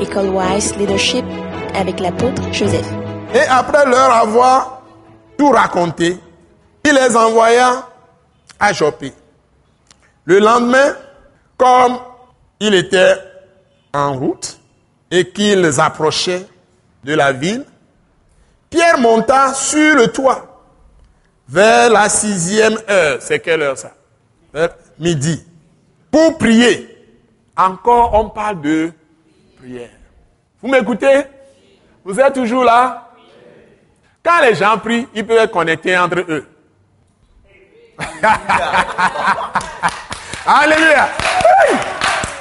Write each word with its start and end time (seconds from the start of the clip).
École 0.00 0.28
Wise 0.28 0.76
Leadership 0.76 1.24
avec 1.74 2.00
l'apôtre 2.00 2.42
Joseph. 2.52 2.86
Et 3.34 3.40
après 3.48 3.86
leur 3.86 4.10
avoir 4.10 4.82
tout 5.38 5.50
raconté, 5.50 6.16
il 6.84 6.92
les 6.94 7.16
envoya 7.16 7.88
à 8.58 8.72
Joppé. 8.72 9.12
Le 10.24 10.38
lendemain, 10.38 10.94
comme 11.56 11.98
il 12.60 12.74
était 12.74 13.16
en 13.92 14.14
route 14.14 14.58
et 15.10 15.30
qu'ils 15.30 15.80
approchaient 15.80 16.46
de 17.04 17.14
la 17.14 17.32
ville, 17.32 17.64
Pierre 18.68 18.98
monta 18.98 19.54
sur 19.54 19.96
le 19.96 20.08
toit 20.08 20.62
vers 21.48 21.90
la 21.90 22.08
sixième 22.08 22.76
heure. 22.88 23.18
C'est 23.20 23.40
quelle 23.40 23.62
heure 23.62 23.78
ça? 23.78 23.92
Vers 24.52 24.70
midi. 24.98 25.44
Pour 26.10 26.36
prier. 26.38 26.92
Encore, 27.56 28.14
on 28.14 28.28
parle 28.28 28.60
de 28.60 28.92
Vous 30.60 30.68
m'écoutez? 30.68 31.24
Vous 32.04 32.18
êtes 32.20 32.34
toujours 32.34 32.64
là? 32.64 33.10
Quand 34.22 34.40
les 34.42 34.54
gens 34.54 34.78
prient, 34.78 35.08
ils 35.14 35.26
peuvent 35.26 35.38
être 35.38 35.52
connectés 35.52 35.96
entre 35.98 36.18
eux. 36.20 36.46
Alléluia. 40.46 41.08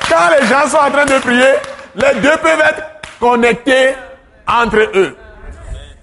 Quand 0.10 0.30
les 0.40 0.46
gens 0.48 0.68
sont 0.68 0.78
en 0.78 0.92
train 0.92 1.06
de 1.06 1.20
prier, 1.20 1.54
les 1.96 2.22
deux 2.22 2.38
peuvent 2.38 2.62
être 2.62 2.84
connectés 3.20 3.96
entre 4.48 4.90
eux. 4.96 5.18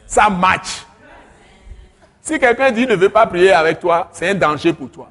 Ça 0.06 0.28
match. 0.28 0.84
Si 2.20 2.38
quelqu'un 2.38 2.70
dit 2.70 2.86
ne 2.86 2.94
veut 2.94 3.08
pas 3.08 3.26
prier 3.26 3.52
avec 3.52 3.80
toi, 3.80 4.08
c'est 4.12 4.30
un 4.30 4.34
danger 4.34 4.72
pour 4.72 4.90
toi. 4.90 5.10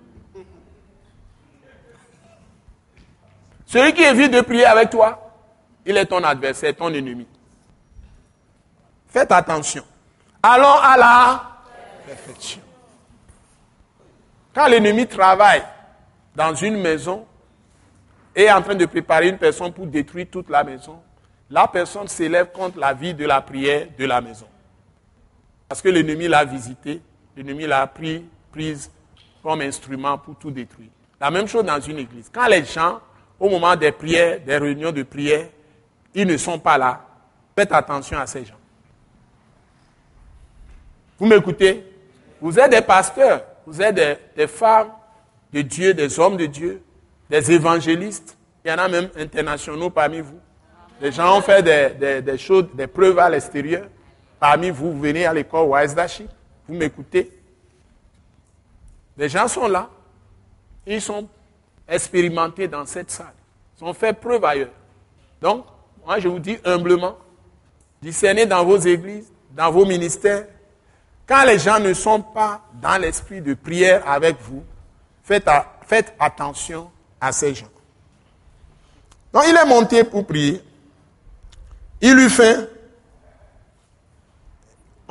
Celui 3.65 3.93
qui 3.93 4.03
évite 4.03 4.31
de 4.31 4.41
prier 4.41 4.65
avec 4.65 4.89
toi, 4.89 5.20
il 5.85 5.97
est 5.97 6.05
ton 6.05 6.23
adversaire, 6.23 6.75
ton 6.75 6.93
ennemi. 6.93 7.27
Faites 9.07 9.31
attention. 9.31 9.83
Allons 10.41 10.77
à 10.81 10.97
la 10.97 11.43
perfection. 12.05 12.61
Quand 14.53 14.67
l'ennemi 14.67 15.07
travaille 15.07 15.63
dans 16.35 16.53
une 16.55 16.77
maison 16.77 17.25
et 18.35 18.43
est 18.43 18.51
en 18.51 18.61
train 18.61 18.75
de 18.75 18.85
préparer 18.85 19.29
une 19.29 19.37
personne 19.37 19.71
pour 19.73 19.85
détruire 19.85 20.27
toute 20.31 20.49
la 20.49 20.63
maison, 20.63 21.01
la 21.49 21.67
personne 21.67 22.07
s'élève 22.07 22.51
contre 22.51 22.79
la 22.79 22.93
vie 22.93 23.13
de 23.13 23.25
la 23.25 23.41
prière 23.41 23.87
de 23.97 24.05
la 24.05 24.21
maison. 24.21 24.47
Parce 25.67 25.81
que 25.81 25.89
l'ennemi 25.89 26.27
l'a 26.27 26.45
visité, 26.45 27.01
l'ennemi 27.35 27.65
l'a 27.67 27.85
pris, 27.87 28.25
prise 28.51 28.91
comme 29.43 29.61
instrument 29.61 30.17
pour 30.17 30.35
tout 30.35 30.51
détruire. 30.51 30.89
La 31.19 31.29
même 31.31 31.47
chose 31.47 31.65
dans 31.65 31.79
une 31.79 31.99
église. 31.99 32.29
Quand 32.33 32.47
les 32.47 32.63
gens, 32.65 32.99
au 33.39 33.49
moment 33.49 33.75
des 33.75 33.91
prières, 33.91 34.39
des 34.41 34.57
réunions 34.57 34.91
de 34.91 35.03
prière, 35.03 35.47
ils 36.13 36.27
ne 36.27 36.37
sont 36.37 36.59
pas 36.59 36.77
là, 36.77 37.05
faites 37.55 37.71
attention 37.71 38.17
à 38.17 38.27
ces 38.27 38.45
gens. 38.45 38.55
Vous 41.17 41.25
m'écoutez? 41.27 41.85
Vous 42.41 42.57
êtes 42.57 42.71
des 42.71 42.81
pasteurs, 42.81 43.43
vous 43.65 43.81
êtes 43.81 43.95
des, 44.35 44.47
femmes 44.47 44.89
de 45.53 45.61
Dieu, 45.61 45.93
des 45.93 46.19
hommes 46.19 46.37
de 46.37 46.47
Dieu, 46.47 46.81
des 47.29 47.51
évangélistes. 47.51 48.35
Il 48.65 48.71
y 48.71 48.73
en 48.73 48.79
a 48.79 48.87
même 48.87 49.09
internationaux 49.15 49.89
parmi 49.89 50.19
vous. 50.19 50.39
Les 50.99 51.11
gens 51.11 51.37
ont 51.37 51.41
fait 51.41 51.61
des, 51.61 52.37
choses, 52.37 52.65
des 52.73 52.87
preuves 52.87 53.19
à 53.19 53.29
l'extérieur. 53.29 53.87
Parmi 54.39 54.71
vous, 54.71 54.93
vous 54.93 54.99
venez 54.99 55.25
à 55.25 55.33
l'école 55.33 55.67
Wise 55.69 55.95
vous 56.67 56.73
m'écoutez? 56.75 57.31
Les 59.17 59.29
gens 59.29 59.47
sont 59.47 59.67
là. 59.67 59.89
Ils 60.85 61.01
sont 61.01 61.27
expérimentés 61.87 62.67
dans 62.67 62.85
cette 62.85 63.11
salle. 63.11 63.33
Ils 63.79 63.83
ont 63.83 63.93
fait 63.93 64.13
preuve 64.13 64.43
ailleurs. 64.45 64.69
Donc, 65.41 65.65
moi, 66.05 66.19
je 66.19 66.27
vous 66.27 66.39
dis 66.39 66.57
humblement, 66.65 67.17
discernez 68.01 68.45
dans 68.45 68.63
vos 68.63 68.77
églises, 68.77 69.31
dans 69.51 69.71
vos 69.71 69.85
ministères. 69.85 70.45
Quand 71.27 71.43
les 71.45 71.59
gens 71.59 71.79
ne 71.79 71.93
sont 71.93 72.21
pas 72.21 72.61
dans 72.81 72.99
l'esprit 72.99 73.41
de 73.41 73.53
prière 73.53 74.07
avec 74.07 74.37
vous, 74.41 74.63
faites, 75.23 75.47
faites 75.87 76.13
attention 76.19 76.89
à 77.19 77.31
ces 77.31 77.53
gens. 77.53 77.69
Donc, 79.31 79.43
il 79.47 79.55
est 79.55 79.65
monté 79.65 80.03
pour 80.03 80.25
prier. 80.25 80.61
Il 82.01 82.15
lui 82.15 82.29
fait 82.29 82.67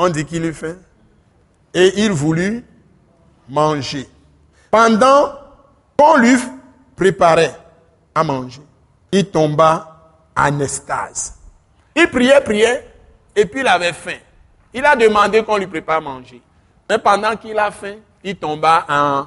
on 0.03 0.09
dit 0.09 0.25
qu'il 0.25 0.43
eut 0.47 0.55
faim. 0.55 0.77
Et 1.75 1.93
il 2.01 2.11
voulut 2.11 2.65
manger. 3.51 4.09
Pendant 4.71 5.34
qu'on 5.99 6.17
lui 6.17 6.37
préparait 6.97 7.55
à 8.15 8.25
manger, 8.25 8.62
il 9.12 9.27
tomba 9.27 9.90
en. 10.49 11.34
Il 11.95 12.09
priait, 12.09 12.41
priait, 12.41 12.87
et 13.34 13.45
puis 13.45 13.61
il 13.61 13.67
avait 13.67 13.93
faim. 13.93 14.19
Il 14.73 14.84
a 14.84 14.95
demandé 14.95 15.43
qu'on 15.43 15.56
lui 15.56 15.67
prépare 15.67 15.97
à 15.99 16.01
manger. 16.01 16.41
Mais 16.89 16.99
pendant 16.99 17.37
qu'il 17.37 17.59
a 17.59 17.71
faim, 17.71 17.97
il 18.23 18.37
tomba 18.37 18.84
en 18.89 19.27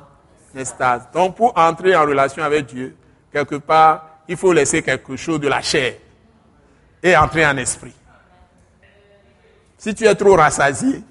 estase. 0.57 1.07
Donc 1.13 1.35
pour 1.35 1.57
entrer 1.57 1.95
en 1.95 2.03
relation 2.03 2.43
avec 2.43 2.65
Dieu, 2.67 2.95
quelque 3.31 3.55
part, 3.55 4.19
il 4.27 4.37
faut 4.37 4.53
laisser 4.53 4.81
quelque 4.81 5.15
chose 5.15 5.39
de 5.39 5.47
la 5.47 5.61
chair 5.61 5.95
et 7.01 7.15
entrer 7.17 7.45
en 7.45 7.57
esprit. 7.57 7.93
Si 9.77 9.93
tu 9.93 10.05
es 10.05 10.15
trop 10.15 10.35
rassasié 10.35 11.03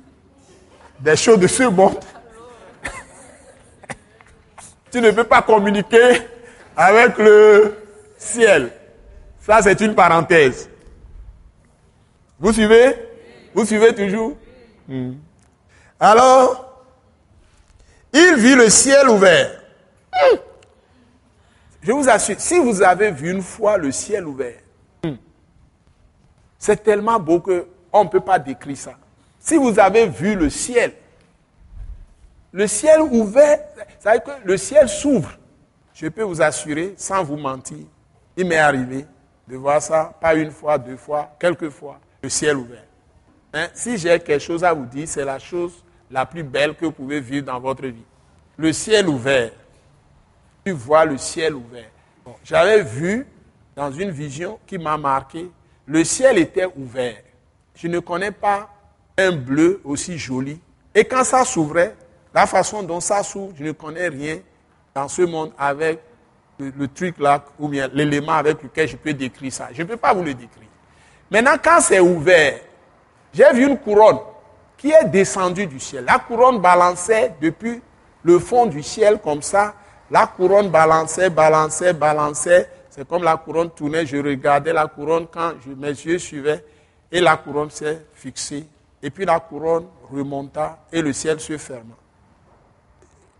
des 0.98 1.16
choses 1.16 1.38
de 1.38 1.46
ce 1.46 1.64
tu 4.90 5.00
ne 5.00 5.10
peux 5.10 5.24
pas 5.24 5.42
communiquer 5.42 6.22
avec 6.76 7.18
le 7.18 7.76
ciel. 8.16 8.72
Ça, 9.42 9.60
c'est 9.60 9.80
une 9.80 9.94
parenthèse. 9.94 10.70
Vous 12.38 12.52
suivez? 12.52 12.94
Vous 13.52 13.66
suivez 13.66 13.94
toujours? 13.94 14.36
Hmm. 14.88 15.14
Alors, 15.98 16.84
il 18.12 18.36
vit 18.36 18.54
le 18.54 18.70
ciel 18.70 19.08
ouvert. 19.08 19.60
Je 21.82 21.90
vous 21.90 22.08
assure, 22.08 22.36
si 22.38 22.58
vous 22.60 22.82
avez 22.82 23.10
vu 23.10 23.30
une 23.30 23.42
fois 23.42 23.76
le 23.76 23.90
ciel 23.90 24.26
ouvert, 24.26 24.60
c'est 26.56 26.80
tellement 26.84 27.18
beau 27.18 27.40
que 27.40 27.66
on 27.92 28.04
ne 28.04 28.08
peut 28.08 28.20
pas 28.20 28.38
décrire 28.38 28.76
ça. 28.76 28.92
Si 29.40 29.56
vous 29.56 29.76
avez 29.80 30.06
vu 30.06 30.36
le 30.36 30.48
ciel, 30.48 30.92
le 32.52 32.68
ciel 32.68 33.00
ouvert, 33.00 33.58
ça 33.98 34.12
veut 34.12 34.20
que 34.20 34.30
le 34.44 34.56
ciel 34.56 34.88
s'ouvre. 34.88 35.32
Je 35.94 36.06
peux 36.06 36.22
vous 36.22 36.40
assurer, 36.40 36.94
sans 36.96 37.24
vous 37.24 37.36
mentir, 37.36 37.84
il 38.36 38.46
m'est 38.46 38.58
arrivé 38.58 39.04
de 39.48 39.56
voir 39.56 39.82
ça, 39.82 40.14
pas 40.20 40.34
une 40.34 40.50
fois, 40.50 40.78
deux 40.78 40.96
fois, 40.96 41.34
quelques 41.38 41.70
fois, 41.70 41.98
le 42.22 42.28
ciel 42.28 42.56
ouvert. 42.56 42.84
Hein, 43.52 43.68
si 43.74 43.98
j'ai 43.98 44.18
quelque 44.20 44.38
chose 44.38 44.64
à 44.64 44.72
vous 44.72 44.86
dire, 44.86 45.06
c'est 45.06 45.24
la 45.24 45.38
chose 45.38 45.84
la 46.10 46.24
plus 46.26 46.42
belle 46.42 46.74
que 46.74 46.86
vous 46.86 46.92
pouvez 46.92 47.20
vivre 47.20 47.46
dans 47.46 47.60
votre 47.60 47.86
vie. 47.86 48.04
Le 48.56 48.72
ciel 48.72 49.08
ouvert. 49.08 49.50
Tu 50.64 50.72
vois 50.72 51.04
le 51.04 51.18
ciel 51.18 51.54
ouvert. 51.54 51.90
J'avais 52.44 52.82
vu 52.82 53.26
dans 53.74 53.90
une 53.90 54.10
vision 54.10 54.58
qui 54.66 54.78
m'a 54.78 54.96
marqué, 54.96 55.50
le 55.86 56.04
ciel 56.04 56.38
était 56.38 56.66
ouvert 56.76 57.16
je 57.74 57.88
ne 57.88 57.98
connais 57.98 58.30
pas 58.30 58.68
un 59.18 59.32
bleu 59.32 59.80
aussi 59.84 60.18
joli. 60.18 60.60
Et 60.94 61.04
quand 61.04 61.24
ça 61.24 61.44
s'ouvrait, 61.44 61.96
la 62.34 62.46
façon 62.46 62.82
dont 62.82 63.00
ça 63.00 63.22
s'ouvre, 63.22 63.52
je 63.56 63.64
ne 63.64 63.72
connais 63.72 64.08
rien 64.08 64.38
dans 64.94 65.08
ce 65.08 65.22
monde 65.22 65.52
avec 65.58 66.00
le, 66.58 66.88
truc 66.88 67.18
là, 67.18 67.44
ou 67.58 67.68
bien 67.68 67.88
l'élément 67.92 68.32
avec 68.32 68.62
lequel 68.62 68.88
je 68.88 68.96
peux 68.96 69.12
décrire 69.12 69.52
ça. 69.52 69.68
Je 69.72 69.82
ne 69.82 69.88
peux 69.88 69.96
pas 69.96 70.12
vous 70.12 70.22
le 70.22 70.34
décrire. 70.34 70.68
Maintenant, 71.30 71.56
quand 71.62 71.80
c'est 71.80 72.00
ouvert, 72.00 72.60
j'ai 73.32 73.52
vu 73.52 73.66
une 73.66 73.78
couronne 73.78 74.18
qui 74.76 74.90
est 74.90 75.04
descendue 75.04 75.66
du 75.66 75.80
ciel. 75.80 76.04
La 76.04 76.18
couronne 76.18 76.60
balançait 76.60 77.34
depuis 77.40 77.80
le 78.22 78.38
fond 78.38 78.66
du 78.66 78.82
ciel 78.82 79.18
comme 79.18 79.42
ça. 79.42 79.74
La 80.10 80.26
couronne 80.26 80.68
balançait, 80.68 81.30
balançait, 81.30 81.92
balançait. 81.92 82.68
C'est 82.90 83.08
comme 83.08 83.22
la 83.22 83.36
couronne 83.36 83.70
tournait. 83.70 84.04
Je 84.04 84.18
regardais 84.18 84.72
la 84.72 84.86
couronne 84.86 85.26
quand 85.32 85.54
mes 85.76 85.88
yeux 85.88 86.18
suivaient 86.18 86.62
et 87.12 87.20
la 87.20 87.36
couronne 87.36 87.70
s'est 87.70 88.06
fixée, 88.14 88.66
et 89.02 89.10
puis 89.10 89.26
la 89.26 89.38
couronne 89.38 89.86
remonta 90.10 90.78
et 90.90 91.02
le 91.02 91.12
ciel 91.12 91.38
se 91.38 91.58
ferma. 91.58 91.94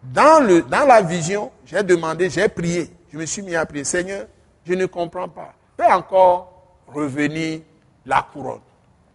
Dans, 0.03 0.47
le, 0.47 0.63
dans 0.63 0.85
la 0.85 1.01
vision, 1.01 1.51
j'ai 1.65 1.83
demandé, 1.83 2.29
j'ai 2.29 2.49
prié, 2.49 2.91
je 3.13 3.19
me 3.19 3.27
suis 3.27 3.43
mis 3.43 3.55
à 3.55 3.67
prier, 3.67 3.85
Seigneur, 3.85 4.27
je 4.65 4.73
ne 4.73 4.87
comprends 4.87 5.29
pas. 5.29 5.55
Fais 5.77 5.93
encore 5.93 6.81
revenir 6.87 7.61
la 8.07 8.27
couronne. 8.33 8.61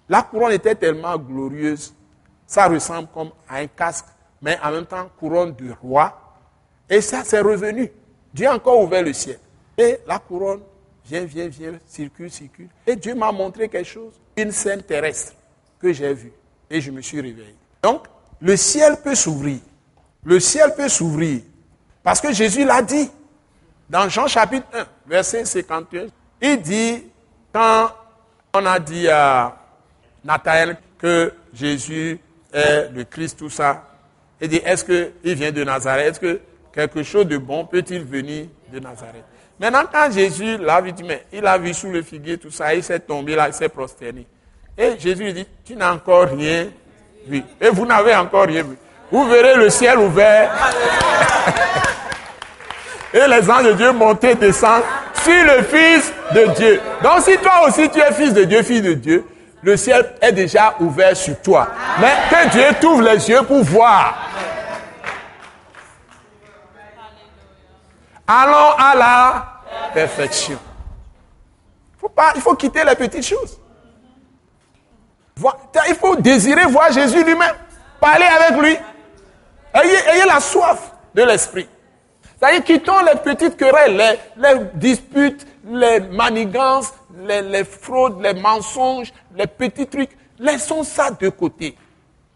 La 0.07 0.21
couronne 0.21 0.51
était 0.51 0.75
tellement 0.75 1.17
glorieuse, 1.17 1.93
ça 2.45 2.67
ressemble 2.67 3.07
comme 3.13 3.31
à 3.49 3.57
un 3.57 3.67
casque, 3.67 4.05
mais 4.41 4.57
en 4.63 4.71
même 4.71 4.85
temps 4.85 5.09
couronne 5.19 5.53
de 5.55 5.71
roi. 5.81 6.15
Et 6.89 7.01
ça, 7.01 7.23
c'est 7.25 7.41
revenu. 7.41 7.91
Dieu 8.33 8.47
a 8.47 8.55
encore 8.55 8.79
ouvert 8.81 9.03
le 9.03 9.13
ciel. 9.13 9.39
Et 9.77 9.97
la 10.07 10.19
couronne 10.19 10.61
vient, 11.03 11.25
vient, 11.25 11.47
vient, 11.47 11.73
circule, 11.85 12.31
circule. 12.31 12.69
Et 12.85 12.95
Dieu 12.95 13.15
m'a 13.15 13.31
montré 13.31 13.67
quelque 13.67 13.87
chose 13.87 14.13
une 14.37 14.51
scène 14.51 14.83
terrestre 14.83 15.33
que 15.79 15.91
j'ai 15.91 16.13
vue 16.13 16.31
et 16.69 16.79
je 16.79 16.91
me 16.91 17.01
suis 17.01 17.19
réveillé. 17.19 17.55
Donc, 17.81 18.05
le 18.39 18.55
ciel 18.55 18.97
peut 19.03 19.15
s'ouvrir. 19.15 19.59
Le 20.23 20.39
ciel 20.39 20.73
peut 20.75 20.87
s'ouvrir. 20.89 21.41
Parce 22.03 22.21
que 22.21 22.31
Jésus 22.31 22.63
l'a 22.63 22.81
dit 22.81 23.09
dans 23.89 24.09
Jean 24.09 24.27
chapitre 24.27 24.67
1, 24.73 24.85
verset 25.07 25.45
51. 25.45 26.07
Il 26.41 26.61
dit, 26.61 27.03
quand 27.53 27.89
On 28.53 28.65
a 28.65 28.79
dit 28.79 29.07
à 29.07 29.55
Nathanaël 30.23 30.77
que 30.97 31.31
Jésus 31.53 32.19
est 32.51 32.89
le 32.91 33.03
Christ, 33.03 33.37
tout 33.37 33.49
ça. 33.49 33.83
Il 34.41 34.49
dit, 34.49 34.61
est-ce 34.65 34.83
qu'il 34.83 35.35
vient 35.35 35.51
de 35.51 35.63
Nazareth? 35.63 36.07
Est-ce 36.07 36.19
que 36.19 36.41
quelque 36.73 37.03
chose 37.03 37.27
de 37.27 37.37
bon 37.37 37.65
peut-il 37.65 38.03
venir 38.03 38.47
de 38.71 38.79
Nazareth? 38.79 39.23
Maintenant, 39.59 39.83
quand 39.91 40.11
Jésus 40.11 40.57
l'a 40.57 40.81
vu, 40.81 40.91
il 41.31 41.45
a 41.45 41.57
vu 41.57 41.73
sous 41.73 41.91
le 41.91 42.01
figuier 42.01 42.37
tout 42.37 42.51
ça, 42.51 42.73
il 42.73 42.83
s'est 42.83 42.99
tombé 42.99 43.35
là, 43.35 43.47
il 43.47 43.53
s'est 43.53 43.69
prosterné. 43.69 44.25
Et 44.77 44.97
Jésus 44.99 45.23
lui 45.23 45.33
dit, 45.33 45.47
tu 45.65 45.75
n'as 45.75 45.93
encore 45.93 46.27
rien 46.27 46.67
vu. 47.27 47.43
Et 47.59 47.69
vous 47.69 47.85
n'avez 47.85 48.15
encore 48.15 48.45
rien 48.45 48.63
vu. 48.63 48.77
Vous 49.11 49.27
verrez 49.27 49.55
le 49.55 49.69
ciel 49.69 49.97
ouvert. 49.99 50.51
Et 53.13 53.27
les 53.27 53.49
anges 53.49 53.63
de 53.65 53.73
Dieu 53.73 53.91
monter, 53.91 54.35
descendre 54.35 54.83
sur 55.13 55.43
le 55.45 55.63
Fils 55.63 56.11
de 56.33 56.45
Dieu. 56.53 56.81
Donc 57.03 57.21
si 57.21 57.37
toi 57.37 57.67
aussi 57.67 57.89
tu 57.89 57.99
es 57.99 58.11
fils 58.13 58.33
de 58.33 58.43
Dieu, 58.43 58.63
fils 58.63 58.81
de 58.81 58.93
Dieu, 58.93 59.25
le 59.61 59.75
ciel 59.77 60.13
est 60.21 60.31
déjà 60.31 60.75
ouvert 60.79 61.15
sur 61.15 61.39
toi. 61.41 61.67
Mais 61.99 62.13
que 62.29 62.49
Dieu 62.49 62.65
t'ouvre 62.79 63.01
les 63.01 63.29
yeux 63.29 63.41
pour 63.43 63.63
voir. 63.63 64.17
Allons 68.27 68.75
à 68.77 68.95
la 68.95 69.45
perfection. 69.93 70.59
Faut 71.99 72.09
pas, 72.09 72.33
il 72.35 72.41
faut 72.41 72.55
quitter 72.55 72.83
les 72.83 72.95
petites 72.95 73.25
choses. 73.25 73.57
Il 75.87 75.95
faut 75.95 76.15
désirer 76.17 76.65
voir 76.65 76.91
Jésus 76.91 77.23
lui-même. 77.23 77.55
Parler 77.99 78.25
avec 78.25 78.61
lui. 78.61 78.77
Ayez, 79.73 80.25
la 80.27 80.39
soif 80.39 80.91
de 81.13 81.23
l'esprit. 81.23 81.67
C'est-à-dire, 82.39 82.63
quittons 82.63 83.03
les 83.03 83.19
petites 83.19 83.57
querelles, 83.57 84.19
les, 84.37 84.53
disputes, 84.75 85.45
les 85.67 85.99
manigances, 85.99 86.93
les, 87.25 87.63
fraudes, 87.63 88.21
les 88.21 88.33
mensonges, 88.33 89.11
les 89.35 89.47
petits 89.47 89.87
trucs. 89.87 90.11
Laissons 90.37 90.83
ça 90.83 91.09
de 91.09 91.29
côté. 91.29 91.75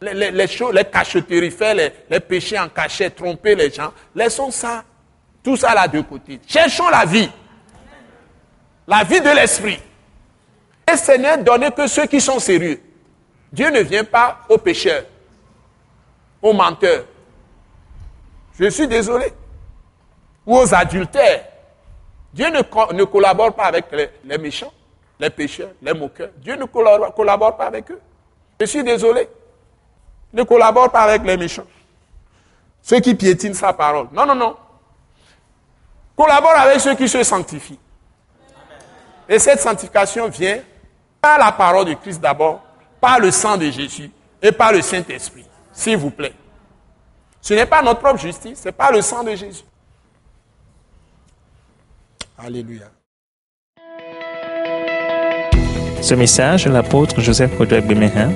Les, 0.02 0.32
les, 0.32 0.48
choses, 0.48 0.74
les 0.74 0.86
cacheteries, 0.86 1.52
faire 1.52 1.76
les, 1.76 2.20
péchés 2.20 2.58
en 2.58 2.68
cachet, 2.68 3.12
tromper 3.12 3.54
les 3.54 3.70
gens. 3.70 3.94
Laissons 4.16 4.50
ça 4.50 4.84
tout 5.44 5.56
ça 5.56 5.74
là 5.76 5.88
de 5.88 6.02
côté. 6.02 6.40
Cherchons 6.48 6.90
la 6.90 7.06
vie. 7.06 7.30
La 8.88 9.04
vie 9.04 9.22
de 9.22 9.30
l'esprit. 9.30 9.80
Et 10.92 10.98
ce 10.98 11.12
n'est 11.12 11.38
donné 11.38 11.70
que 11.72 11.86
ceux 11.86 12.08
qui 12.08 12.20
sont 12.20 12.40
sérieux. 12.40 12.82
Dieu 13.54 13.70
ne 13.70 13.82
vient 13.82 14.04
pas 14.04 14.40
aux 14.50 14.58
pécheurs, 14.58 15.04
aux 16.42 16.54
menteurs. 16.54 17.06
Je 18.60 18.70
suis 18.70 18.88
désolé. 18.88 19.34
Ou 20.46 20.58
aux 20.58 20.74
adultères. 20.74 21.46
Dieu 22.34 22.50
ne, 22.50 23.04
collabore 23.04 23.54
pas 23.54 23.66
avec 23.66 23.86
les, 24.24 24.38
méchants, 24.38 24.72
les 25.20 25.30
pécheurs, 25.30 25.72
les 25.82 25.94
moqueurs. 25.94 26.30
Dieu 26.38 26.56
ne 26.56 26.66
collabore, 26.66 27.14
collabore 27.14 27.58
pas 27.58 27.66
avec 27.66 27.92
eux. 27.92 28.00
Je 28.60 28.66
suis 28.66 28.84
désolé. 28.84 29.28
Ne 30.34 30.44
collabore 30.44 30.92
pas 30.92 31.02
avec 31.02 31.24
les 31.24 31.36
méchants. 31.36 31.66
Ceux 32.82 33.00
qui 33.00 33.14
piétinent 33.16 33.54
sa 33.54 33.74
parole. 33.74 34.08
Non, 34.14 34.26
non, 34.26 34.36
non. 34.36 34.56
Collabore 36.16 36.58
avec 36.58 36.80
ceux 36.80 36.96
qui 36.96 37.08
se 37.10 37.22
sanctifient. 37.24 37.80
Et 39.28 39.40
cette 39.40 39.60
sanctification 39.60 40.28
vient 40.30 40.60
par 41.22 41.38
la 41.38 41.52
parole 41.52 41.86
de 41.86 41.94
Christ 41.94 42.20
d'abord, 42.20 42.62
par 43.00 43.20
le 43.20 43.32
sang 43.32 43.58
de 43.58 43.70
Jésus 43.70 44.12
et 44.42 44.52
par 44.52 44.72
le 44.72 44.82
Saint-Esprit. 44.82 45.46
S'il 45.72 45.98
vous 45.98 46.12
plaît. 46.12 46.34
Ce 47.42 47.54
n'est 47.54 47.66
pas 47.66 47.82
notre 47.82 48.00
propre 48.00 48.20
justice, 48.20 48.60
c'est 48.62 48.72
par 48.72 48.92
le 48.92 49.02
sang 49.02 49.24
de 49.24 49.36
Jésus. 49.36 49.64
Alléluia. 52.38 52.86
Ce 56.02 56.16
message, 56.16 56.68
l'apôtre 56.68 57.22
Joseph 57.22 57.56
Kodouak 57.58 57.86
Bemehin, 57.86 58.32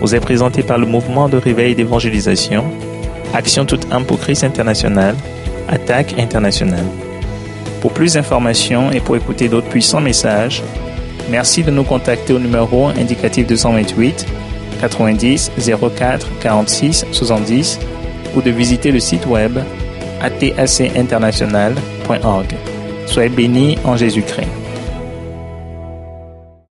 vous 0.00 0.14
est 0.14 0.20
présenté 0.20 0.62
par 0.62 0.78
le 0.78 0.86
mouvement 0.86 1.28
de 1.28 1.36
réveil 1.36 1.74
d'évangélisation, 1.74 2.64
Action 3.34 3.66
toute 3.66 3.90
âme 3.92 4.06
pour 4.06 4.18
Christ 4.18 4.44
international, 4.44 5.14
Attaque 5.68 6.18
internationale. 6.18 6.84
Pour 7.80 7.92
plus 7.92 8.14
d'informations 8.14 8.90
et 8.90 9.00
pour 9.00 9.16
écouter 9.16 9.48
d'autres 9.48 9.68
puissants 9.68 10.00
messages, 10.00 10.62
merci 11.30 11.62
de 11.62 11.70
nous 11.70 11.84
contacter 11.84 12.32
au 12.32 12.38
numéro 12.38 12.86
indicatif 12.88 13.46
228 13.46 14.26
90 14.80 15.52
04 15.96 16.26
46 16.40 17.06
70 17.12 17.78
ou 18.34 18.40
de 18.42 18.50
visiter 18.50 18.90
le 18.90 19.00
site 19.00 19.26
web 19.26 19.58
atacinternational.org. 20.20 22.71
Soyez 23.12 23.28
bénis 23.28 23.76
en 23.84 23.94
Jésus-Christ. 23.94 24.61